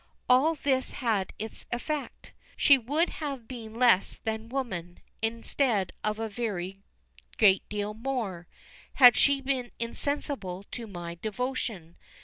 [0.27, 2.31] All this had its effect.
[2.57, 6.81] She would have been less than woman, instead of a very
[7.37, 8.47] great deal more
[8.93, 11.97] had she been insensible to my devotion.